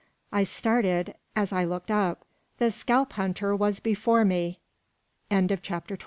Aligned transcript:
I 0.31 0.45
started, 0.45 1.13
as 1.35 1.53
I 1.53 1.63
looked 1.63 1.91
up. 1.91 2.25
The 2.57 2.71
Scalp 2.71 3.13
hunter 3.13 3.55
was 3.55 3.79
before 3.79 4.25
me! 4.25 4.59
CHAPTER 5.29 5.55
THIRTEEN. 5.95 5.97